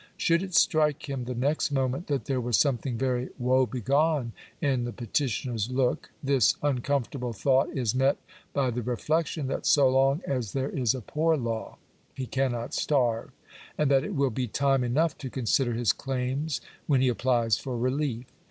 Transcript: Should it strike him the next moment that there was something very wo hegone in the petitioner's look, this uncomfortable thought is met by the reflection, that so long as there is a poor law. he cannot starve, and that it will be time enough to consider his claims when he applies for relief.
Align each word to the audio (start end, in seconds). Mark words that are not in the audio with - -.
Should 0.17 0.41
it 0.41 0.55
strike 0.55 1.07
him 1.07 1.25
the 1.25 1.35
next 1.35 1.69
moment 1.69 2.07
that 2.07 2.25
there 2.25 2.41
was 2.41 2.57
something 2.57 2.97
very 2.97 3.29
wo 3.37 3.67
hegone 3.67 4.31
in 4.59 4.83
the 4.83 4.91
petitioner's 4.91 5.69
look, 5.69 6.09
this 6.23 6.55
uncomfortable 6.63 7.33
thought 7.33 7.69
is 7.69 7.93
met 7.93 8.17
by 8.51 8.71
the 8.71 8.81
reflection, 8.81 9.45
that 9.49 9.67
so 9.67 9.87
long 9.89 10.21
as 10.25 10.53
there 10.53 10.69
is 10.69 10.95
a 10.95 11.01
poor 11.01 11.37
law. 11.37 11.77
he 12.15 12.25
cannot 12.25 12.73
starve, 12.73 13.29
and 13.77 13.91
that 13.91 14.03
it 14.03 14.15
will 14.15 14.31
be 14.31 14.47
time 14.47 14.83
enough 14.83 15.15
to 15.19 15.29
consider 15.29 15.73
his 15.73 15.93
claims 15.93 16.61
when 16.87 17.01
he 17.01 17.07
applies 17.07 17.59
for 17.59 17.77
relief. 17.77 18.25